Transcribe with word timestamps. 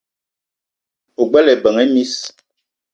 O 1.21 1.23
gbele 1.29 1.49
ebeng 1.55 1.79
e 1.83 1.85
miss: 1.93 2.15